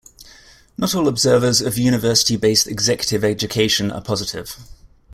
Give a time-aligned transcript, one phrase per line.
[0.79, 4.57] Not all observers of university-based executive education are positive.